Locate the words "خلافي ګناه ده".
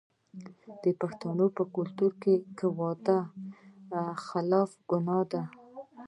4.25-5.41